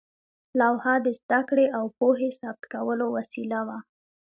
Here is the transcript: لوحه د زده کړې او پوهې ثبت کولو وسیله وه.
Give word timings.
لوحه 0.59 0.93
د 1.05 1.07
زده 1.21 1.39
کړې 1.49 1.65
او 1.77 1.85
پوهې 1.97 2.29
ثبت 2.39 2.63
کولو 2.73 3.05
وسیله 3.17 3.59
وه. 3.67 3.77